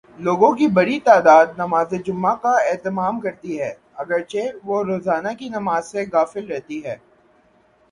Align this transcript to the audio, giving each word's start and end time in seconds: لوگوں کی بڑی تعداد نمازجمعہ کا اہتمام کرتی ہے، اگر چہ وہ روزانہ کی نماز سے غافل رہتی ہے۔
لوگوں 0.19 0.51
کی 0.55 0.67
بڑی 0.67 0.99
تعداد 0.99 1.45
نمازجمعہ 1.57 2.33
کا 2.35 2.53
اہتمام 2.61 3.19
کرتی 3.19 3.59
ہے، 3.61 3.71
اگر 3.95 4.19
چہ 4.23 4.49
وہ 4.63 4.83
روزانہ 4.83 5.33
کی 5.39 5.49
نماز 5.49 5.91
سے 5.91 6.05
غافل 6.13 6.45
رہتی 6.45 6.83
ہے۔ 6.85 6.95